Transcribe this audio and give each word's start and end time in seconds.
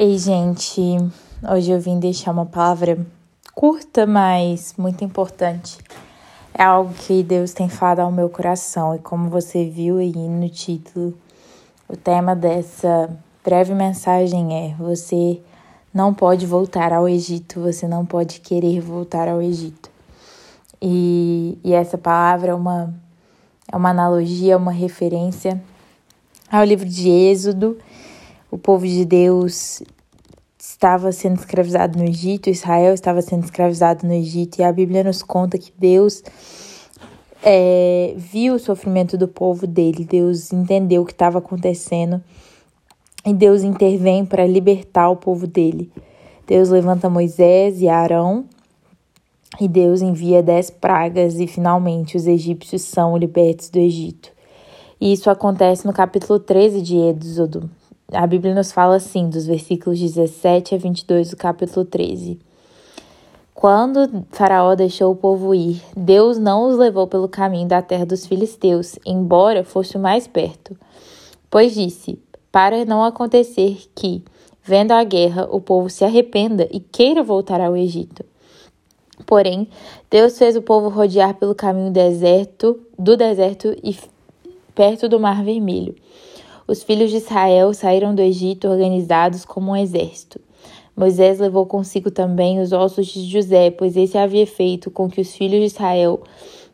Ei, 0.00 0.16
gente, 0.16 0.80
hoje 1.52 1.72
eu 1.72 1.80
vim 1.80 1.98
deixar 1.98 2.30
uma 2.30 2.46
palavra 2.46 3.04
curta, 3.52 4.06
mas 4.06 4.72
muito 4.78 5.02
importante. 5.02 5.76
É 6.54 6.62
algo 6.62 6.94
que 6.94 7.20
Deus 7.24 7.52
tem 7.52 7.68
falado 7.68 7.98
ao 7.98 8.12
meu 8.12 8.28
coração 8.28 8.94
e 8.94 9.00
como 9.00 9.28
você 9.28 9.68
viu 9.68 9.98
aí 9.98 10.12
no 10.12 10.48
título, 10.48 11.18
o 11.88 11.96
tema 11.96 12.36
dessa 12.36 13.10
breve 13.42 13.74
mensagem 13.74 14.54
é: 14.54 14.74
você 14.78 15.40
não 15.92 16.14
pode 16.14 16.46
voltar 16.46 16.92
ao 16.92 17.08
Egito, 17.08 17.60
você 17.60 17.88
não 17.88 18.06
pode 18.06 18.38
querer 18.38 18.80
voltar 18.80 19.26
ao 19.26 19.42
Egito. 19.42 19.90
E, 20.80 21.58
e 21.64 21.72
essa 21.72 21.98
palavra 21.98 22.52
é 22.52 22.54
uma, 22.54 22.94
é 23.66 23.76
uma 23.76 23.90
analogia, 23.90 24.58
uma 24.58 24.70
referência 24.70 25.60
ao 26.48 26.62
livro 26.62 26.88
de 26.88 27.08
Êxodo 27.10 27.76
o 28.50 28.56
povo 28.56 28.86
de 28.86 29.04
Deus 29.04 29.82
estava 30.58 31.12
sendo 31.12 31.38
escravizado 31.38 31.98
no 31.98 32.04
Egito, 32.04 32.50
Israel 32.50 32.94
estava 32.94 33.22
sendo 33.22 33.44
escravizado 33.44 34.06
no 34.06 34.12
Egito, 34.12 34.58
e 34.58 34.64
a 34.64 34.72
Bíblia 34.72 35.04
nos 35.04 35.22
conta 35.22 35.58
que 35.58 35.72
Deus 35.76 36.22
é, 37.42 38.14
viu 38.16 38.54
o 38.54 38.58
sofrimento 38.58 39.16
do 39.16 39.28
povo 39.28 39.66
dele, 39.66 40.04
Deus 40.04 40.52
entendeu 40.52 41.02
o 41.02 41.06
que 41.06 41.12
estava 41.12 41.38
acontecendo 41.38 42.22
e 43.24 43.32
Deus 43.32 43.62
intervém 43.62 44.24
para 44.24 44.46
libertar 44.46 45.10
o 45.10 45.16
povo 45.16 45.46
dele. 45.46 45.90
Deus 46.46 46.70
levanta 46.70 47.10
Moisés 47.10 47.80
e 47.80 47.88
Arão 47.88 48.46
e 49.60 49.68
Deus 49.68 50.00
envia 50.00 50.42
dez 50.42 50.70
pragas 50.70 51.38
e 51.38 51.46
finalmente 51.46 52.16
os 52.16 52.26
egípcios 52.26 52.82
são 52.82 53.16
libertos 53.16 53.68
do 53.68 53.78
Egito. 53.78 54.30
E 55.00 55.12
isso 55.12 55.30
acontece 55.30 55.86
no 55.86 55.92
capítulo 55.92 56.40
13 56.40 56.80
de 56.80 56.96
Êxodo 56.96 57.70
a 58.12 58.26
Bíblia 58.26 58.54
nos 58.54 58.72
fala 58.72 58.96
assim, 58.96 59.28
dos 59.28 59.46
versículos 59.46 59.98
17 59.98 60.74
a 60.74 60.78
22 60.78 61.30
do 61.30 61.36
capítulo 61.36 61.84
13. 61.84 62.38
Quando 63.54 64.24
Faraó 64.30 64.74
deixou 64.74 65.12
o 65.12 65.16
povo 65.16 65.54
ir, 65.54 65.82
Deus 65.96 66.38
não 66.38 66.68
os 66.68 66.76
levou 66.76 67.06
pelo 67.06 67.28
caminho 67.28 67.68
da 67.68 67.82
terra 67.82 68.06
dos 68.06 68.24
filisteus, 68.24 68.98
embora 69.04 69.64
fosse 69.64 69.96
o 69.96 70.00
mais 70.00 70.26
perto. 70.26 70.76
Pois 71.50 71.74
disse: 71.74 72.18
Para 72.50 72.84
não 72.84 73.04
acontecer 73.04 73.82
que, 73.94 74.22
vendo 74.62 74.92
a 74.92 75.02
guerra, 75.04 75.46
o 75.50 75.60
povo 75.60 75.90
se 75.90 76.04
arrependa 76.04 76.68
e 76.70 76.80
queira 76.80 77.22
voltar 77.22 77.60
ao 77.60 77.76
Egito. 77.76 78.24
Porém, 79.26 79.68
Deus 80.08 80.38
fez 80.38 80.56
o 80.56 80.62
povo 80.62 80.88
rodear 80.88 81.34
pelo 81.34 81.54
caminho 81.54 81.90
deserto, 81.90 82.80
do 82.98 83.16
deserto 83.16 83.76
e 83.82 83.98
perto 84.74 85.08
do 85.08 85.18
Mar 85.18 85.44
Vermelho. 85.44 85.94
Os 86.68 86.82
filhos 86.82 87.10
de 87.10 87.16
Israel 87.16 87.72
saíram 87.72 88.14
do 88.14 88.20
Egito 88.20 88.68
organizados 88.68 89.42
como 89.42 89.70
um 89.70 89.76
exército. 89.76 90.38
Moisés 90.94 91.38
levou 91.38 91.64
consigo 91.64 92.10
também 92.10 92.60
os 92.60 92.74
ossos 92.74 93.06
de 93.06 93.24
José, 93.24 93.70
pois 93.70 93.96
esse 93.96 94.18
havia 94.18 94.46
feito 94.46 94.90
com 94.90 95.08
que 95.08 95.18
os 95.18 95.34
filhos 95.34 95.60
de 95.60 95.64
Israel 95.64 96.20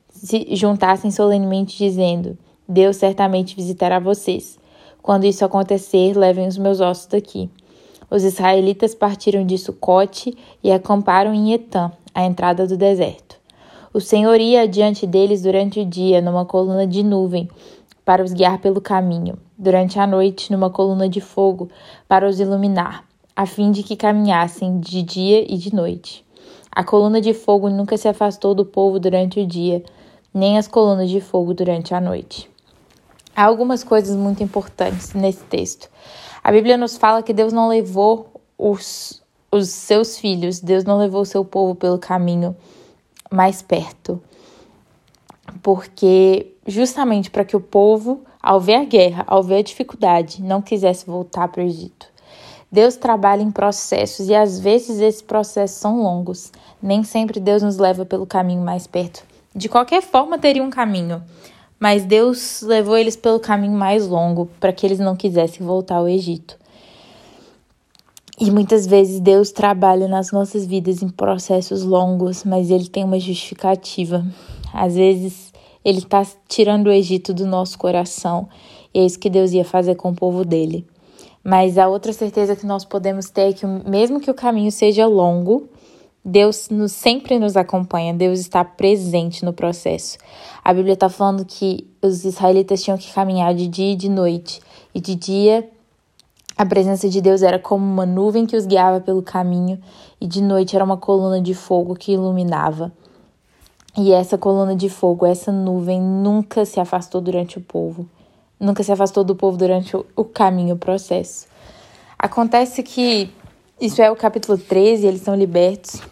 se 0.08 0.48
juntassem 0.56 1.12
solenemente, 1.12 1.78
dizendo: 1.78 2.36
Deus 2.68 2.96
certamente 2.96 3.54
visitará 3.54 4.00
vocês. 4.00 4.58
Quando 5.00 5.26
isso 5.26 5.44
acontecer, 5.44 6.18
levem 6.18 6.48
os 6.48 6.58
meus 6.58 6.80
ossos 6.80 7.06
daqui. 7.06 7.48
Os 8.10 8.24
israelitas 8.24 8.96
partiram 8.96 9.46
de 9.46 9.56
Sucote 9.56 10.36
e 10.60 10.72
acamparam 10.72 11.32
em 11.32 11.52
Etã, 11.52 11.92
à 12.12 12.24
entrada 12.24 12.66
do 12.66 12.76
deserto. 12.76 13.36
O 13.92 14.00
Senhor 14.00 14.40
ia 14.40 14.62
adiante 14.62 15.06
deles 15.06 15.42
durante 15.42 15.78
o 15.78 15.86
dia 15.86 16.20
numa 16.20 16.44
coluna 16.44 16.84
de 16.84 17.04
nuvem 17.04 17.48
para 18.04 18.24
os 18.24 18.32
guiar 18.32 18.58
pelo 18.58 18.80
caminho 18.80 19.38
durante 19.56 19.98
a 19.98 20.06
noite 20.06 20.52
numa 20.52 20.70
coluna 20.70 21.08
de 21.08 21.20
fogo 21.20 21.69
para 22.08 22.28
os 22.28 22.41
iluminar, 22.41 23.05
a 23.34 23.47
fim 23.47 23.70
de 23.70 23.83
que 23.83 23.96
caminhassem 23.96 24.80
de 24.80 25.02
dia 25.02 25.44
e 25.52 25.56
de 25.56 25.74
noite. 25.74 26.24
A 26.70 26.83
coluna 26.83 27.20
de 27.20 27.33
fogo 27.33 27.70
nunca 27.70 27.96
se 27.96 28.08
afastou 28.08 28.55
do 28.55 28.64
povo 28.64 28.98
durante 28.98 29.41
o 29.41 29.46
dia, 29.46 29.83
nem 30.33 30.58
as 30.58 30.67
colunas 30.67 31.08
de 31.08 31.20
fogo 31.20 31.55
durante 31.55 31.95
a 31.95 32.01
noite. 32.01 32.51
Há 33.36 33.45
algumas 33.45 33.83
coisas 33.83 34.17
muito 34.17 34.42
importantes 34.42 35.12
nesse 35.12 35.45
texto. 35.45 35.89
A 36.42 36.52
Bíblia 36.52 36.77
nos 36.77 36.96
fala 36.96 37.23
que 37.23 37.33
Deus 37.33 37.52
não 37.52 37.68
levou 37.68 38.28
os, 38.58 39.23
os 39.51 39.68
seus 39.68 40.18
filhos, 40.18 40.61
Deus 40.61 40.84
não 40.84 40.98
levou 40.98 41.23
o 41.23 41.27
seu 41.27 41.45
povo 41.45 41.74
pelo 41.74 41.98
caminho 41.98 42.57
mais 43.30 43.62
perto, 43.62 44.23
porque 45.62 46.52
justamente 46.67 47.30
para 47.30 47.45
que 47.45 47.57
o 47.57 47.61
povo 47.61 48.24
ao 48.44 48.60
ver 48.60 48.74
a 48.74 48.84
guerra, 48.84 49.24
ao 49.27 49.42
ver 49.42 49.56
a 49.56 49.62
dificuldade, 49.62 50.42
não 50.42 50.60
quisesse 50.60 51.06
voltar 51.06 51.48
para 51.48 51.62
o 51.62 51.66
Egito. 51.66 52.06
Deus 52.70 52.94
trabalha 52.94 53.40
em 53.40 53.50
processos 53.50 54.28
e 54.28 54.34
às 54.34 54.60
vezes 54.60 55.00
esses 55.00 55.22
processos 55.22 55.78
são 55.78 56.02
longos. 56.02 56.52
Nem 56.83 57.02
sempre 57.02 57.40
Deus 57.40 57.62
nos 57.62 57.78
leva 57.78 58.04
pelo 58.04 58.27
caminho 58.27 58.60
mais 58.60 58.86
perto. 58.86 59.24
De 59.56 59.66
qualquer 59.66 60.02
forma, 60.02 60.38
teria 60.38 60.62
um 60.62 60.68
caminho, 60.68 61.22
mas 61.80 62.04
Deus 62.04 62.60
levou 62.60 62.98
eles 62.98 63.16
pelo 63.16 63.40
caminho 63.40 63.78
mais 63.78 64.06
longo 64.06 64.50
para 64.60 64.74
que 64.74 64.84
eles 64.84 64.98
não 64.98 65.16
quisessem 65.16 65.66
voltar 65.66 65.96
ao 65.96 66.08
Egito. 66.08 66.58
E 68.38 68.50
muitas 68.50 68.86
vezes 68.86 69.20
Deus 69.20 69.52
trabalha 69.52 70.06
nas 70.06 70.33
nossas 70.33 70.66
vidas 70.66 71.02
em 71.02 71.08
processos 71.08 71.83
longos, 71.83 72.44
mas 72.44 72.68
Ele 72.68 72.88
tem 72.88 73.04
uma 73.04 73.18
justificativa. 73.18 74.22
Às 74.70 74.96
vezes 74.96 75.53
ele 75.84 75.98
está 75.98 76.27
tirando 76.48 76.86
o 76.86 76.92
Egito 76.92 77.34
do 77.34 77.46
nosso 77.46 77.78
coração. 77.78 78.48
E 78.92 79.00
é 79.00 79.05
isso 79.05 79.18
que 79.18 79.28
Deus 79.28 79.52
ia 79.52 79.64
fazer 79.64 79.96
com 79.96 80.11
o 80.11 80.14
povo 80.14 80.45
dele. 80.45 80.86
Mas 81.42 81.77
a 81.77 81.89
outra 81.89 82.12
certeza 82.12 82.56
que 82.56 82.64
nós 82.64 82.84
podemos 82.84 83.28
ter 83.28 83.50
é 83.50 83.52
que, 83.52 83.67
mesmo 83.67 84.18
que 84.18 84.30
o 84.30 84.34
caminho 84.34 84.72
seja 84.72 85.06
longo, 85.06 85.68
Deus 86.24 86.70
nos, 86.70 86.92
sempre 86.92 87.39
nos 87.39 87.55
acompanha, 87.55 88.14
Deus 88.14 88.39
está 88.40 88.64
presente 88.64 89.45
no 89.45 89.52
processo. 89.52 90.17
A 90.64 90.72
Bíblia 90.72 90.95
está 90.95 91.11
falando 91.11 91.45
que 91.45 91.86
os 92.01 92.24
israelitas 92.24 92.83
tinham 92.83 92.96
que 92.96 93.12
caminhar 93.12 93.55
de 93.55 93.68
dia 93.68 93.92
e 93.92 93.96
de 93.96 94.08
noite. 94.08 94.62
E 94.95 95.01
de 95.01 95.14
dia, 95.14 95.68
a 96.56 96.64
presença 96.64 97.11
de 97.11 97.20
Deus 97.20 97.42
era 97.42 97.58
como 97.58 97.84
uma 97.84 98.06
nuvem 98.06 98.46
que 98.46 98.56
os 98.56 98.64
guiava 98.64 99.01
pelo 99.01 99.22
caminho, 99.22 99.78
e 100.18 100.27
de 100.27 100.40
noite 100.40 100.74
era 100.74 100.84
uma 100.84 100.96
coluna 100.96 101.42
de 101.42 101.52
fogo 101.52 101.95
que 101.95 102.12
iluminava. 102.12 102.90
E 103.96 104.12
essa 104.12 104.36
coluna 104.36 104.74
de 104.74 104.88
fogo, 104.88 105.24
essa 105.24 105.52
nuvem, 105.52 106.00
nunca 106.00 106.64
se 106.64 106.80
afastou 106.80 107.20
durante 107.20 107.58
o 107.58 107.60
povo, 107.60 108.08
nunca 108.58 108.82
se 108.82 108.90
afastou 108.90 109.22
do 109.22 109.36
povo 109.36 109.56
durante 109.56 109.96
o, 109.96 110.24
caminho, 110.24 110.74
o 110.74 110.78
processo. 110.78 111.46
Acontece 112.18 112.83
que 112.83 113.30
isso 113.80 114.02
é 114.02 114.10
o 114.10 114.16
capítulo 114.16 114.58
13, 114.58 115.06
eles 115.06 115.20
são 115.20 115.36
libertos 115.36 116.02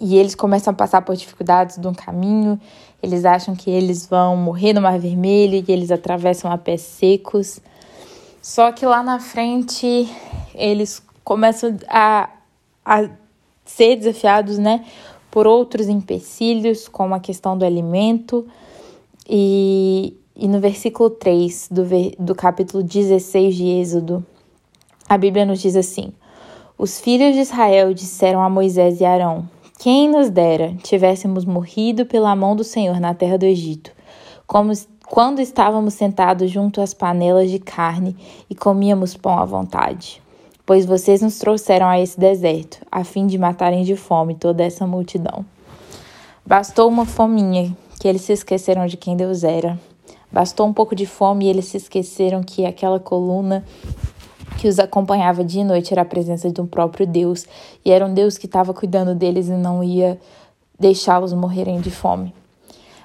e 0.00 0.16
eles 0.16 0.34
começam 0.34 0.72
a 0.72 0.74
passar 0.74 1.02
por 1.02 1.14
dificuldades 1.14 1.76
do 1.76 1.92
caminho, 1.92 2.58
eles 3.02 3.26
acham 3.26 3.54
que 3.54 3.70
eles 3.70 4.06
vão 4.06 4.34
morrer 4.34 4.72
no 4.72 4.80
Mar 4.80 4.98
Vermelho 4.98 5.62
e 5.66 5.70
eles 5.70 5.90
atravessam 5.90 6.50
a 6.50 6.56
pés 6.56 6.80
secos. 6.80 7.60
Só 8.40 8.72
que 8.72 8.86
lá 8.86 9.02
na 9.02 9.20
frente 9.20 10.08
eles 10.54 11.02
começam 11.22 11.76
a, 11.88 12.30
a 12.82 13.08
ser 13.66 13.96
desafiados, 13.96 14.56
né? 14.56 14.84
Por 15.30 15.46
outros 15.46 15.88
empecilhos, 15.88 16.88
como 16.88 17.14
a 17.14 17.20
questão 17.20 17.56
do 17.56 17.64
alimento. 17.64 18.46
E, 19.28 20.16
e 20.34 20.48
no 20.48 20.60
versículo 20.60 21.10
3 21.10 21.68
do, 21.70 21.84
do 22.18 22.34
capítulo 22.34 22.82
16 22.82 23.54
de 23.54 23.66
Êxodo, 23.80 24.26
a 25.08 25.16
Bíblia 25.16 25.46
nos 25.46 25.60
diz 25.60 25.76
assim: 25.76 26.12
Os 26.76 27.00
filhos 27.00 27.34
de 27.34 27.40
Israel 27.40 27.94
disseram 27.94 28.42
a 28.42 28.50
Moisés 28.50 29.00
e 29.00 29.04
Arão: 29.04 29.48
Quem 29.78 30.08
nos 30.08 30.30
dera 30.30 30.74
tivéssemos 30.82 31.44
morrido 31.44 32.04
pela 32.06 32.34
mão 32.34 32.56
do 32.56 32.64
Senhor 32.64 32.98
na 32.98 33.14
terra 33.14 33.38
do 33.38 33.46
Egito, 33.46 33.92
como 34.46 34.72
quando 35.06 35.40
estávamos 35.40 35.94
sentados 35.94 36.50
junto 36.50 36.80
às 36.80 36.94
panelas 36.94 37.50
de 37.50 37.58
carne 37.58 38.16
e 38.48 38.54
comíamos 38.54 39.16
pão 39.16 39.38
à 39.38 39.44
vontade 39.44 40.22
pois 40.70 40.86
vocês 40.86 41.20
nos 41.20 41.36
trouxeram 41.36 41.88
a 41.88 41.98
esse 41.98 42.16
deserto, 42.16 42.78
a 42.92 43.02
fim 43.02 43.26
de 43.26 43.36
matarem 43.36 43.82
de 43.82 43.96
fome 43.96 44.36
toda 44.36 44.62
essa 44.62 44.86
multidão. 44.86 45.44
Bastou 46.46 46.88
uma 46.88 47.04
fominha 47.04 47.76
que 47.98 48.06
eles 48.06 48.22
se 48.22 48.34
esqueceram 48.34 48.86
de 48.86 48.96
quem 48.96 49.16
Deus 49.16 49.42
era. 49.42 49.76
Bastou 50.30 50.68
um 50.68 50.72
pouco 50.72 50.94
de 50.94 51.06
fome 51.06 51.46
e 51.46 51.48
eles 51.48 51.64
se 51.64 51.76
esqueceram 51.76 52.40
que 52.40 52.64
aquela 52.64 53.00
coluna 53.00 53.64
que 54.60 54.68
os 54.68 54.78
acompanhava 54.78 55.42
dia 55.42 55.62
e 55.62 55.64
noite 55.64 55.92
era 55.92 56.02
a 56.02 56.04
presença 56.04 56.48
de 56.48 56.60
um 56.60 56.66
próprio 56.68 57.04
Deus, 57.04 57.46
e 57.84 57.90
era 57.90 58.06
um 58.06 58.14
Deus 58.14 58.38
que 58.38 58.46
estava 58.46 58.72
cuidando 58.72 59.12
deles 59.12 59.48
e 59.48 59.54
não 59.54 59.82
ia 59.82 60.20
deixá-los 60.78 61.32
morrerem 61.32 61.80
de 61.80 61.90
fome. 61.90 62.32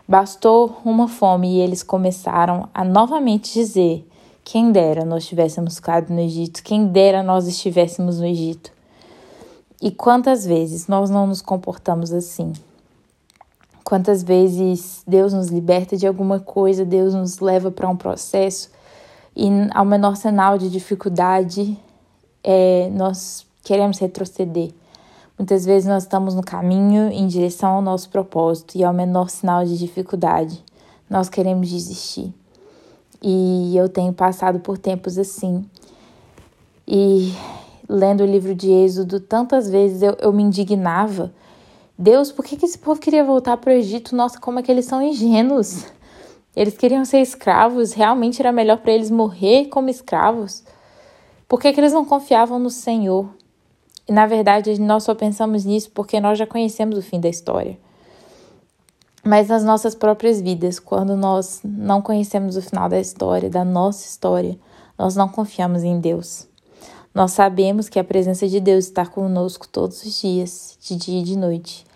Bastou 0.07 0.77
uma 0.85 1.07
fome 1.07 1.56
e 1.56 1.62
eles 1.62 1.81
começaram 1.81 2.69
a 2.71 2.83
novamente 2.83 3.51
dizer: 3.51 4.07
quem 4.45 4.71
dera 4.71 5.03
nós 5.03 5.25
tivéssemos 5.25 5.77
ficado 5.77 6.13
no 6.13 6.19
Egito, 6.19 6.62
quem 6.62 6.86
dera 6.86 7.24
nós 7.24 7.47
estivéssemos 7.47 8.19
no 8.19 8.25
Egito. 8.27 8.71
E 9.81 9.89
quantas 9.89 10.45
vezes 10.45 10.88
nós 10.88 11.09
não 11.09 11.25
nos 11.25 11.42
comportamos 11.42 12.13
assim? 12.13 12.53
Quantas 13.83 14.21
vezes 14.21 15.03
Deus 15.06 15.33
nos 15.33 15.47
liberta 15.47 15.97
de 15.97 16.06
alguma 16.06 16.39
coisa, 16.39 16.86
Deus 16.86 17.15
nos 17.15 17.39
leva 17.39 17.71
para 17.71 17.89
um 17.89 17.97
processo 17.97 18.69
e 19.36 19.50
ao 19.74 19.83
menor 19.83 20.15
sinal 20.15 20.59
de 20.59 20.69
dificuldade, 20.69 21.77
é, 22.44 22.89
nós 22.94 23.45
queremos 23.63 23.98
retroceder. 23.98 24.71
Muitas 25.38 25.65
vezes 25.65 25.89
nós 25.89 26.03
estamos 26.03 26.36
no 26.36 26.44
caminho 26.44 27.12
em 27.12 27.27
direção 27.27 27.71
ao 27.71 27.81
nosso 27.81 28.09
propósito 28.09 28.77
e 28.77 28.83
ao 28.83 28.94
menor 28.94 29.30
sinal 29.30 29.65
de 29.65 29.77
dificuldade, 29.77 30.63
nós 31.09 31.30
queremos 31.30 31.68
desistir. 31.68 32.31
E 33.21 33.75
eu 33.75 33.89
tenho 33.89 34.13
passado 34.13 34.59
por 34.59 34.77
tempos 34.77 35.17
assim. 35.17 35.65
E 36.88 37.33
lendo 37.88 38.21
o 38.21 38.25
livro 38.25 38.53
de 38.53 38.69
Êxodo, 38.71 39.19
tantas 39.19 39.69
vezes 39.69 40.01
eu, 40.01 40.15
eu 40.19 40.33
me 40.33 40.44
indignava. 40.44 41.33
Deus, 41.97 42.31
por 42.31 42.44
que, 42.44 42.57
que 42.57 42.65
esse 42.65 42.77
povo 42.77 43.00
queria 43.00 43.23
voltar 43.23 43.57
para 43.57 43.71
o 43.71 43.75
Egito? 43.75 44.15
Nossa, 44.15 44.39
como 44.39 44.59
é 44.59 44.63
que 44.63 44.71
eles 44.71 44.85
são 44.85 45.01
ingênuos. 45.01 45.85
Eles 46.56 46.77
queriam 46.77 47.03
ser 47.03 47.19
escravos, 47.19 47.94
realmente 47.94 48.41
era 48.41 48.51
melhor 48.51 48.77
para 48.77 48.94
eles 48.94 49.12
morrer 49.12 49.65
como 49.67 49.89
escravos. 49.89 50.63
Por 51.47 51.59
que, 51.59 51.73
que 51.73 51.79
eles 51.79 51.94
não 51.94 52.06
confiavam 52.06 52.57
no 52.57 52.69
Senhor? 52.69 53.29
E 54.07 54.12
na 54.12 54.25
verdade, 54.25 54.79
nós 54.79 55.03
só 55.03 55.13
pensamos 55.13 55.65
nisso 55.65 55.91
porque 55.91 56.19
nós 56.19 56.38
já 56.38 56.47
conhecemos 56.47 56.97
o 56.97 57.01
fim 57.01 57.19
da 57.19 57.27
história. 57.27 57.77
Mas 59.27 59.48
nas 59.48 59.63
nossas 59.63 59.95
próprias 59.95 60.39
vidas, 60.39 60.80
quando 60.80 61.18
nós 61.18 61.60
não 61.63 62.00
conhecemos 62.00 62.56
o 62.56 62.62
final 62.62 62.88
da 62.88 63.00
história, 63.00 63.50
da 63.50 63.66
nossa 63.66 64.06
história, 64.06 64.56
nós 65.00 65.16
não 65.16 65.27
confiamos 65.27 65.83
em 65.83 66.00
Deus. 66.00 66.48
Nós 67.12 67.31
sabemos 67.31 67.89
que 67.89 67.98
a 67.98 68.04
presença 68.04 68.48
de 68.48 68.60
Deus 68.60 68.86
está 68.86 69.04
conosco 69.04 69.68
todos 69.68 70.04
os 70.04 70.22
dias, 70.22 70.77
de 70.80 70.95
dia 70.95 71.22
e 71.22 71.24
de 71.24 71.36
noite. 71.36 71.88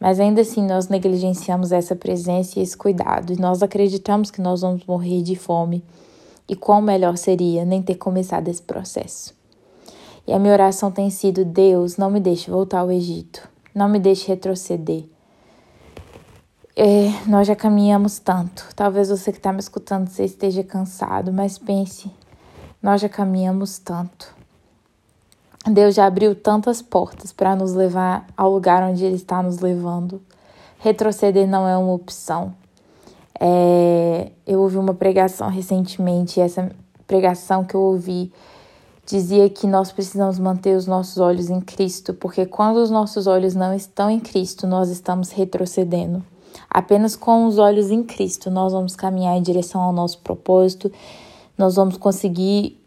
Mas 0.00 0.18
ainda 0.18 0.40
assim 0.40 0.66
nós 0.66 0.88
negligenciamos 0.88 1.70
essa 1.70 1.94
presença 1.94 2.58
e 2.58 2.62
esse 2.62 2.76
cuidado, 2.76 3.32
e 3.32 3.40
nós 3.40 3.62
acreditamos 3.62 4.32
que 4.32 4.40
nós 4.40 4.62
vamos 4.62 4.84
morrer 4.84 5.22
de 5.22 5.36
fome. 5.36 5.84
E 6.48 6.56
quão 6.56 6.82
melhor 6.82 7.16
seria 7.16 7.64
nem 7.64 7.80
ter 7.80 7.94
começado 7.94 8.48
esse 8.48 8.60
processo. 8.60 9.32
E 10.26 10.32
a 10.32 10.38
minha 10.38 10.52
oração 10.52 10.90
tem 10.90 11.08
sido: 11.10 11.44
Deus, 11.44 11.96
não 11.96 12.10
me 12.10 12.18
deixe 12.18 12.50
voltar 12.50 12.80
ao 12.80 12.90
Egito, 12.90 13.48
não 13.72 13.88
me 13.88 14.00
deixe 14.00 14.26
retroceder. 14.26 15.11
É, 16.74 17.10
nós 17.26 17.46
já 17.46 17.54
caminhamos 17.54 18.18
tanto. 18.18 18.66
Talvez 18.74 19.10
você 19.10 19.30
que 19.30 19.38
está 19.38 19.52
me 19.52 19.60
escutando 19.60 20.08
você 20.08 20.24
esteja 20.24 20.64
cansado, 20.64 21.30
mas 21.30 21.58
pense: 21.58 22.10
nós 22.82 23.00
já 23.00 23.10
caminhamos 23.10 23.78
tanto. 23.78 24.34
Deus 25.70 25.94
já 25.94 26.06
abriu 26.06 26.34
tantas 26.34 26.80
portas 26.80 27.30
para 27.30 27.54
nos 27.54 27.74
levar 27.74 28.26
ao 28.36 28.50
lugar 28.50 28.82
onde 28.82 29.04
Ele 29.04 29.16
está 29.16 29.42
nos 29.42 29.58
levando. 29.58 30.20
Retroceder 30.78 31.46
não 31.46 31.68
é 31.68 31.76
uma 31.76 31.92
opção. 31.92 32.54
É, 33.38 34.32
eu 34.46 34.60
ouvi 34.60 34.78
uma 34.78 34.94
pregação 34.94 35.48
recentemente, 35.48 36.40
e 36.40 36.42
essa 36.42 36.72
pregação 37.06 37.64
que 37.64 37.74
eu 37.74 37.80
ouvi 37.80 38.32
dizia 39.04 39.48
que 39.50 39.66
nós 39.66 39.92
precisamos 39.92 40.38
manter 40.38 40.74
os 40.74 40.86
nossos 40.86 41.18
olhos 41.18 41.50
em 41.50 41.60
Cristo, 41.60 42.14
porque 42.14 42.46
quando 42.46 42.78
os 42.78 42.90
nossos 42.90 43.26
olhos 43.26 43.54
não 43.54 43.74
estão 43.74 44.08
em 44.08 44.18
Cristo, 44.18 44.66
nós 44.66 44.88
estamos 44.88 45.30
retrocedendo. 45.30 46.31
Apenas 46.68 47.16
com 47.16 47.46
os 47.46 47.58
olhos 47.58 47.90
em 47.90 48.02
Cristo 48.02 48.50
nós 48.50 48.72
vamos 48.72 48.96
caminhar 48.96 49.36
em 49.36 49.42
direção 49.42 49.80
ao 49.80 49.92
nosso 49.92 50.18
propósito, 50.18 50.90
nós 51.56 51.76
vamos 51.76 51.96
conseguir 51.96 52.78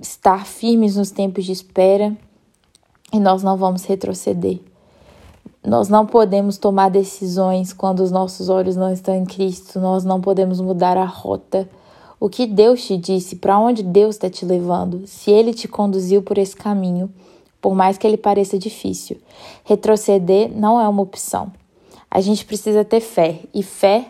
estar 0.00 0.46
firmes 0.46 0.96
nos 0.96 1.10
tempos 1.10 1.44
de 1.44 1.52
espera 1.52 2.16
e 3.12 3.18
nós 3.18 3.42
não 3.42 3.56
vamos 3.56 3.84
retroceder. 3.84 4.60
Nós 5.66 5.88
não 5.88 6.06
podemos 6.06 6.56
tomar 6.56 6.88
decisões 6.88 7.72
quando 7.72 8.00
os 8.00 8.10
nossos 8.10 8.48
olhos 8.48 8.76
não 8.76 8.92
estão 8.92 9.14
em 9.14 9.24
Cristo, 9.24 9.80
nós 9.80 10.04
não 10.04 10.20
podemos 10.20 10.60
mudar 10.60 10.96
a 10.96 11.04
rota 11.04 11.68
o 12.20 12.28
que 12.28 12.46
Deus 12.46 12.84
te 12.84 12.96
disse, 12.96 13.36
para 13.36 13.58
onde 13.58 13.82
Deus 13.82 14.16
está 14.16 14.28
te 14.28 14.44
levando, 14.44 15.06
se 15.06 15.30
Ele 15.30 15.54
te 15.54 15.68
conduziu 15.68 16.20
por 16.22 16.36
esse 16.36 16.56
caminho, 16.56 17.08
por 17.60 17.74
mais 17.74 17.96
que 17.98 18.06
ele 18.06 18.16
pareça 18.16 18.58
difícil. 18.58 19.20
Retroceder 19.64 20.50
não 20.52 20.80
é 20.80 20.88
uma 20.88 21.02
opção. 21.02 21.52
A 22.10 22.20
gente 22.20 22.44
precisa 22.44 22.84
ter 22.84 23.00
fé, 23.00 23.40
e 23.52 23.62
fé 23.62 24.06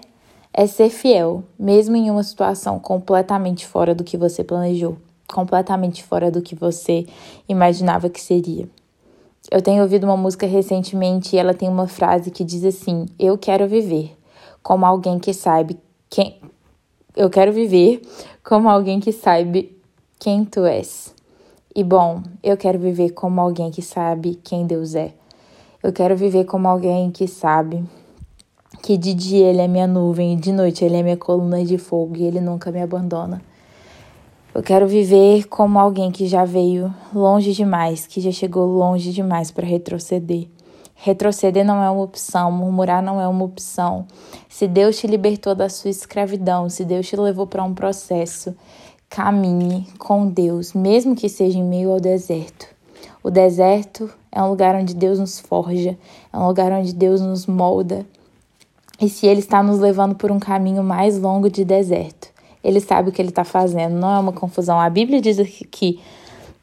é 0.52 0.66
ser 0.66 0.90
fiel, 0.90 1.42
mesmo 1.58 1.96
em 1.96 2.10
uma 2.10 2.22
situação 2.22 2.78
completamente 2.78 3.66
fora 3.66 3.94
do 3.94 4.04
que 4.04 4.16
você 4.16 4.44
planejou, 4.44 4.96
completamente 5.26 6.02
fora 6.04 6.30
do 6.30 6.40
que 6.40 6.54
você 6.54 7.06
imaginava 7.48 8.08
que 8.08 8.20
seria. 8.20 8.68
Eu 9.50 9.62
tenho 9.62 9.82
ouvido 9.82 10.04
uma 10.04 10.16
música 10.16 10.46
recentemente 10.46 11.34
e 11.34 11.38
ela 11.38 11.54
tem 11.54 11.68
uma 11.68 11.86
frase 11.86 12.30
que 12.30 12.44
diz 12.44 12.64
assim: 12.64 13.06
Eu 13.18 13.38
quero 13.38 13.66
viver 13.66 14.16
como 14.62 14.84
alguém 14.84 15.18
que 15.18 15.32
sabe 15.32 15.78
quem, 16.10 16.40
eu 17.16 17.28
quero 17.28 17.52
viver 17.52 18.00
como 18.44 18.68
alguém 18.68 19.00
que 19.00 19.12
sabe 19.12 19.76
quem 20.20 20.44
tu 20.44 20.64
és. 20.64 21.12
E 21.74 21.82
bom, 21.82 22.22
eu 22.42 22.56
quero 22.56 22.78
viver 22.78 23.10
como 23.10 23.40
alguém 23.40 23.70
que 23.70 23.82
sabe 23.82 24.36
quem 24.36 24.66
Deus 24.66 24.94
é. 24.94 25.14
Eu 25.80 25.92
quero 25.92 26.16
viver 26.16 26.44
como 26.44 26.66
alguém 26.66 27.08
que 27.12 27.28
sabe 27.28 27.84
que 28.82 28.96
de 28.96 29.14
dia 29.14 29.46
ele 29.46 29.60
é 29.60 29.68
minha 29.68 29.86
nuvem 29.86 30.32
e 30.32 30.36
de 30.36 30.50
noite 30.50 30.84
ele 30.84 30.96
é 30.96 31.02
minha 31.04 31.16
coluna 31.16 31.64
de 31.64 31.78
fogo 31.78 32.16
e 32.16 32.24
ele 32.24 32.40
nunca 32.40 32.72
me 32.72 32.82
abandona. 32.82 33.40
Eu 34.52 34.60
quero 34.60 34.88
viver 34.88 35.46
como 35.46 35.78
alguém 35.78 36.10
que 36.10 36.26
já 36.26 36.44
veio 36.44 36.92
longe 37.14 37.52
demais, 37.52 38.08
que 38.08 38.20
já 38.20 38.32
chegou 38.32 38.66
longe 38.66 39.12
demais 39.12 39.52
para 39.52 39.64
retroceder. 39.64 40.48
Retroceder 40.96 41.64
não 41.64 41.80
é 41.80 41.88
uma 41.88 42.02
opção, 42.02 42.50
murmurar 42.50 43.00
não 43.00 43.20
é 43.20 43.28
uma 43.28 43.44
opção. 43.44 44.04
Se 44.48 44.66
Deus 44.66 44.98
te 44.98 45.06
libertou 45.06 45.54
da 45.54 45.68
sua 45.68 45.90
escravidão, 45.90 46.68
se 46.68 46.84
Deus 46.84 47.06
te 47.06 47.14
levou 47.14 47.46
para 47.46 47.62
um 47.62 47.72
processo, 47.72 48.52
caminhe 49.08 49.86
com 49.96 50.26
Deus, 50.26 50.72
mesmo 50.72 51.14
que 51.14 51.28
seja 51.28 51.56
em 51.56 51.64
meio 51.64 51.92
ao 51.92 52.00
deserto. 52.00 52.66
O 53.22 53.30
deserto 53.30 54.10
é 54.30 54.42
um 54.42 54.48
lugar 54.48 54.74
onde 54.74 54.94
Deus 54.94 55.18
nos 55.18 55.40
forja, 55.40 55.96
é 56.32 56.38
um 56.38 56.46
lugar 56.46 56.72
onde 56.72 56.92
Deus 56.92 57.20
nos 57.20 57.46
molda. 57.46 58.06
E 59.00 59.08
se 59.08 59.26
Ele 59.26 59.40
está 59.40 59.62
nos 59.62 59.78
levando 59.78 60.14
por 60.14 60.30
um 60.30 60.38
caminho 60.38 60.82
mais 60.82 61.18
longo 61.18 61.48
de 61.48 61.64
deserto, 61.64 62.28
Ele 62.62 62.80
sabe 62.80 63.08
o 63.08 63.12
que 63.12 63.22
Ele 63.22 63.28
está 63.28 63.44
fazendo, 63.44 63.94
não 63.94 64.14
é 64.14 64.18
uma 64.18 64.32
confusão. 64.32 64.78
A 64.78 64.90
Bíblia 64.90 65.20
diz 65.20 65.38
que 65.70 66.00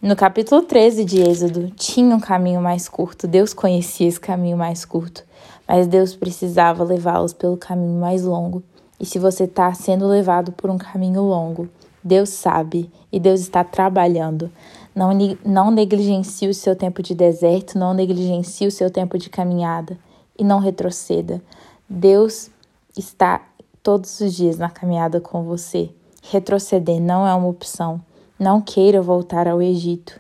no 0.01 0.15
capítulo 0.15 0.61
13 0.61 1.03
de 1.03 1.21
Êxodo, 1.21 1.71
tinha 1.71 2.15
um 2.15 2.19
caminho 2.19 2.61
mais 2.61 2.87
curto, 2.87 3.27
Deus 3.27 3.53
conhecia 3.53 4.07
esse 4.07 4.19
caminho 4.19 4.55
mais 4.55 4.85
curto, 4.85 5.23
mas 5.67 5.87
Deus 5.87 6.15
precisava 6.15 6.83
levá-los 6.83 7.33
pelo 7.33 7.57
caminho 7.57 7.99
mais 7.99 8.23
longo. 8.23 8.61
E 8.99 9.05
se 9.05 9.17
você 9.17 9.45
está 9.45 9.73
sendo 9.73 10.07
levado 10.07 10.51
por 10.51 10.69
um 10.69 10.77
caminho 10.77 11.23
longo, 11.23 11.67
Deus 12.03 12.29
sabe 12.29 12.91
e 13.11 13.19
Deus 13.19 13.39
está 13.39 13.63
trabalhando. 13.63 14.51
Não, 14.95 15.09
não 15.45 15.71
negligencie 15.71 16.47
o 16.47 16.53
seu 16.53 16.75
tempo 16.75 17.03
de 17.03 17.13
deserto, 17.13 17.77
não 17.77 17.93
negligencie 17.93 18.65
o 18.65 18.71
seu 18.71 18.89
tempo 18.89 19.17
de 19.17 19.29
caminhada 19.29 19.99
e 20.39 20.43
não 20.43 20.59
retroceda. 20.59 21.41
Deus 21.87 22.49
está 22.97 23.45
todos 23.83 24.19
os 24.21 24.33
dias 24.33 24.57
na 24.57 24.69
caminhada 24.69 25.19
com 25.19 25.43
você. 25.43 25.89
Retroceder 26.23 27.01
não 27.01 27.27
é 27.27 27.33
uma 27.33 27.47
opção. 27.47 28.01
Não 28.39 28.61
queira 28.61 29.01
voltar 29.01 29.47
ao 29.47 29.61
Egito. 29.61 30.19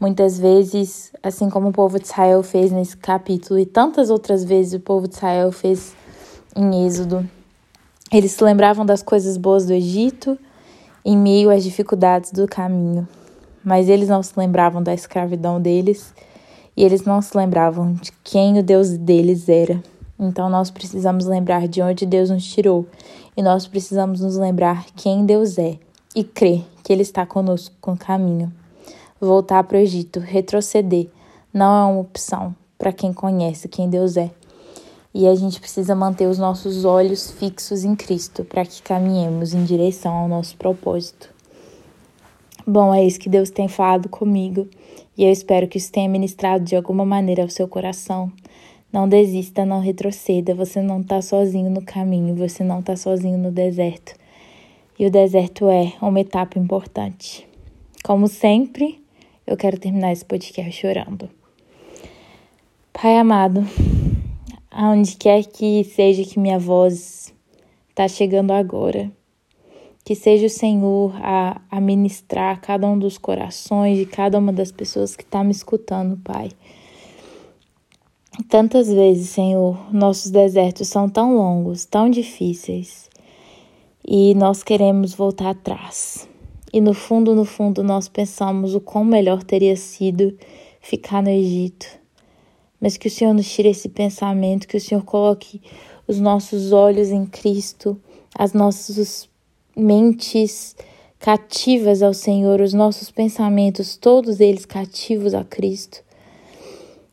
Muitas 0.00 0.38
vezes, 0.38 1.12
assim 1.22 1.50
como 1.50 1.68
o 1.68 1.72
povo 1.72 1.98
de 1.98 2.06
Israel 2.06 2.42
fez 2.42 2.72
nesse 2.72 2.96
capítulo 2.96 3.60
e 3.60 3.66
tantas 3.66 4.08
outras 4.08 4.42
vezes 4.42 4.72
o 4.72 4.80
povo 4.80 5.06
de 5.06 5.14
Israel 5.14 5.52
fez 5.52 5.94
em 6.56 6.86
Êxodo, 6.86 7.28
eles 8.10 8.32
se 8.32 8.42
lembravam 8.42 8.84
das 8.84 9.02
coisas 9.02 9.36
boas 9.36 9.66
do 9.66 9.72
Egito 9.72 10.38
em 11.04 11.16
meio 11.16 11.50
às 11.50 11.62
dificuldades 11.62 12.32
do 12.32 12.48
caminho, 12.48 13.06
mas 13.64 13.88
eles 13.88 14.08
não 14.08 14.22
se 14.22 14.32
lembravam 14.36 14.82
da 14.82 14.94
escravidão 14.94 15.60
deles 15.60 16.14
e 16.76 16.84
eles 16.84 17.02
não 17.02 17.20
se 17.20 17.36
lembravam 17.36 17.94
de 17.94 18.12
quem 18.24 18.58
o 18.58 18.62
Deus 18.62 18.90
deles 18.96 19.48
era. 19.48 19.82
Então 20.18 20.48
nós 20.48 20.70
precisamos 20.70 21.26
lembrar 21.26 21.66
de 21.66 21.80
onde 21.82 22.06
Deus 22.06 22.30
nos 22.30 22.44
tirou 22.44 22.86
e 23.36 23.42
nós 23.42 23.66
precisamos 23.66 24.20
nos 24.20 24.36
lembrar 24.36 24.86
quem 24.96 25.24
Deus 25.24 25.58
é 25.58 25.78
e 26.14 26.24
crer 26.24 26.64
que 26.82 26.92
Ele 26.92 27.02
está 27.02 27.24
conosco 27.24 27.74
com 27.80 27.92
o 27.92 27.98
caminho. 27.98 28.52
Voltar 29.20 29.64
para 29.64 29.76
o 29.76 29.80
Egito, 29.80 30.18
retroceder, 30.18 31.08
não 31.52 31.66
é 31.66 31.84
uma 31.92 32.00
opção 32.00 32.54
para 32.78 32.92
quem 32.92 33.12
conhece 33.12 33.68
quem 33.68 33.88
Deus 33.88 34.16
é. 34.16 34.30
E 35.12 35.26
a 35.26 35.34
gente 35.34 35.60
precisa 35.60 35.94
manter 35.94 36.26
os 36.26 36.38
nossos 36.38 36.84
olhos 36.84 37.30
fixos 37.30 37.84
em 37.84 37.96
Cristo 37.96 38.44
para 38.44 38.64
que 38.64 38.80
caminhemos 38.80 39.52
em 39.52 39.64
direção 39.64 40.12
ao 40.12 40.28
nosso 40.28 40.56
propósito. 40.56 41.28
Bom, 42.72 42.94
é 42.94 43.04
isso 43.04 43.18
que 43.18 43.28
Deus 43.28 43.50
tem 43.50 43.66
falado 43.66 44.08
comigo 44.08 44.68
e 45.18 45.24
eu 45.24 45.32
espero 45.32 45.66
que 45.66 45.76
isso 45.76 45.90
tenha 45.90 46.08
ministrado 46.08 46.64
de 46.64 46.76
alguma 46.76 47.04
maneira 47.04 47.42
ao 47.42 47.48
seu 47.48 47.66
coração. 47.66 48.30
Não 48.92 49.08
desista, 49.08 49.66
não 49.66 49.80
retroceda, 49.80 50.54
você 50.54 50.80
não 50.80 51.00
está 51.00 51.20
sozinho 51.20 51.68
no 51.68 51.82
caminho, 51.82 52.32
você 52.36 52.62
não 52.62 52.78
está 52.78 52.94
sozinho 52.94 53.36
no 53.36 53.50
deserto. 53.50 54.14
E 54.96 55.04
o 55.04 55.10
deserto 55.10 55.68
é 55.68 55.94
uma 56.00 56.20
etapa 56.20 56.60
importante. 56.60 57.44
Como 58.04 58.28
sempre, 58.28 59.02
eu 59.44 59.56
quero 59.56 59.76
terminar 59.76 60.12
esse 60.12 60.24
podcast 60.24 60.70
chorando. 60.70 61.28
Pai 62.92 63.16
amado, 63.16 63.66
aonde 64.70 65.16
quer 65.16 65.44
que 65.44 65.82
seja 65.82 66.22
que 66.22 66.38
minha 66.38 66.60
voz 66.60 67.34
está 67.88 68.06
chegando 68.06 68.52
agora, 68.52 69.10
Que 70.10 70.16
seja 70.16 70.46
o 70.48 70.50
Senhor 70.50 71.14
a, 71.22 71.60
a 71.70 71.80
ministrar 71.80 72.60
cada 72.60 72.84
um 72.84 72.98
dos 72.98 73.16
corações 73.16 73.96
de 73.96 74.04
cada 74.04 74.40
uma 74.40 74.52
das 74.52 74.72
pessoas 74.72 75.14
que 75.14 75.22
está 75.22 75.44
me 75.44 75.52
escutando, 75.52 76.16
Pai. 76.16 76.50
Tantas 78.48 78.88
vezes, 78.88 79.28
Senhor, 79.28 79.78
nossos 79.94 80.32
desertos 80.32 80.88
são 80.88 81.08
tão 81.08 81.36
longos, 81.36 81.84
tão 81.84 82.10
difíceis, 82.10 83.08
e 84.04 84.34
nós 84.34 84.64
queremos 84.64 85.14
voltar 85.14 85.50
atrás. 85.50 86.28
E 86.72 86.80
no 86.80 86.92
fundo, 86.92 87.32
no 87.36 87.44
fundo, 87.44 87.84
nós 87.84 88.08
pensamos 88.08 88.74
o 88.74 88.80
quão 88.80 89.04
melhor 89.04 89.44
teria 89.44 89.76
sido 89.76 90.36
ficar 90.80 91.22
no 91.22 91.30
Egito. 91.30 91.86
Mas 92.80 92.96
que 92.96 93.06
o 93.06 93.10
Senhor 93.12 93.32
nos 93.32 93.48
tire 93.48 93.68
esse 93.68 93.88
pensamento, 93.88 94.66
que 94.66 94.76
o 94.76 94.80
Senhor 94.80 95.04
coloque 95.04 95.62
os 96.08 96.18
nossos 96.18 96.72
olhos 96.72 97.10
em 97.10 97.24
Cristo, 97.26 97.96
as 98.36 98.52
nossas 98.52 99.29
mentes 99.80 100.76
cativas 101.18 102.02
ao 102.02 102.14
Senhor, 102.14 102.60
os 102.60 102.72
nossos 102.72 103.10
pensamentos, 103.10 103.96
todos 103.96 104.40
eles 104.40 104.64
cativos 104.64 105.34
a 105.34 105.44
Cristo. 105.44 106.02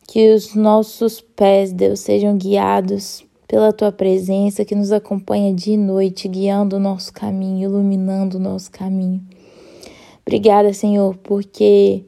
Que 0.06 0.32
os 0.32 0.54
nossos 0.54 1.20
pés, 1.20 1.72
Deus, 1.72 2.00
sejam 2.00 2.36
guiados 2.36 3.24
pela 3.46 3.72
tua 3.72 3.90
presença 3.90 4.64
que 4.64 4.74
nos 4.74 4.92
acompanha 4.92 5.54
dia 5.54 5.74
e 5.74 5.78
noite, 5.78 6.28
guiando 6.28 6.76
o 6.76 6.80
nosso 6.80 7.12
caminho, 7.12 7.70
iluminando 7.70 8.36
o 8.36 8.40
nosso 8.40 8.70
caminho. 8.70 9.22
Obrigada, 10.26 10.72
Senhor, 10.72 11.16
porque 11.22 12.04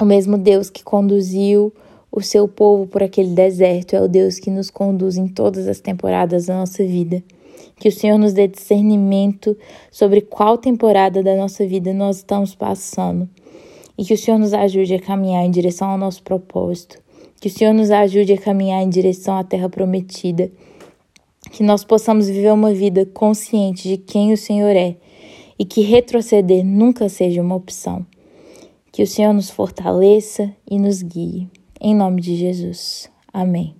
o 0.00 0.04
mesmo 0.04 0.38
Deus 0.38 0.70
que 0.70 0.82
conduziu 0.82 1.72
o 2.10 2.22
seu 2.22 2.48
povo 2.48 2.86
por 2.86 3.02
aquele 3.02 3.34
deserto 3.34 3.94
é 3.94 4.00
o 4.00 4.08
Deus 4.08 4.38
que 4.38 4.50
nos 4.50 4.70
conduz 4.70 5.16
em 5.16 5.28
todas 5.28 5.68
as 5.68 5.80
temporadas 5.80 6.46
da 6.46 6.54
nossa 6.54 6.82
vida. 6.84 7.22
Que 7.80 7.88
o 7.88 7.92
Senhor 7.92 8.18
nos 8.18 8.34
dê 8.34 8.46
discernimento 8.46 9.56
sobre 9.90 10.20
qual 10.20 10.56
temporada 10.56 11.22
da 11.22 11.34
nossa 11.34 11.66
vida 11.66 11.92
nós 11.92 12.18
estamos 12.18 12.54
passando 12.54 13.28
e 13.98 14.04
que 14.04 14.14
o 14.14 14.18
Senhor 14.18 14.38
nos 14.38 14.54
ajude 14.54 14.94
a 14.94 15.00
caminhar 15.00 15.44
em 15.44 15.50
direção 15.50 15.88
ao 15.88 15.98
nosso 15.98 16.22
propósito. 16.22 16.98
Que 17.40 17.48
o 17.48 17.50
Senhor 17.50 17.72
nos 17.72 17.90
ajude 17.90 18.34
a 18.34 18.38
caminhar 18.38 18.82
em 18.82 18.88
direção 18.88 19.36
à 19.36 19.42
terra 19.42 19.68
prometida. 19.68 20.50
Que 21.50 21.62
nós 21.62 21.84
possamos 21.84 22.28
viver 22.28 22.52
uma 22.52 22.72
vida 22.72 23.06
consciente 23.06 23.88
de 23.88 23.96
quem 23.96 24.32
o 24.32 24.36
Senhor 24.36 24.76
é 24.76 24.96
e 25.58 25.64
que 25.64 25.80
retroceder 25.80 26.64
nunca 26.64 27.08
seja 27.08 27.40
uma 27.40 27.56
opção. 27.56 28.06
Que 28.92 29.02
o 29.02 29.06
Senhor 29.06 29.32
nos 29.32 29.50
fortaleça 29.50 30.50
e 30.70 30.78
nos 30.78 31.02
guie. 31.02 31.48
Em 31.80 31.94
nome 31.94 32.20
de 32.20 32.36
Jesus. 32.36 33.10
Amém. 33.32 33.79